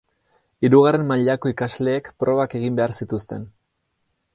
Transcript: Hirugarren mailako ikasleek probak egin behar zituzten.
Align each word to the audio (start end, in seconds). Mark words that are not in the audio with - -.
Hirugarren 0.67 1.05
mailako 1.11 1.53
ikasleek 1.53 2.11
probak 2.25 2.59
egin 2.61 2.81
behar 2.81 2.99
zituzten. 3.01 3.51